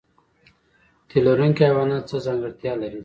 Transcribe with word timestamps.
تی 1.07 1.17
لرونکي 1.25 1.61
حیوانات 1.69 2.03
څه 2.09 2.17
ځانګړتیا 2.25 2.73
لري؟ 2.81 2.99